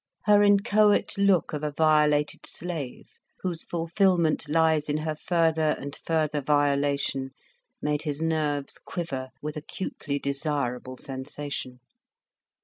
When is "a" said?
1.63-1.69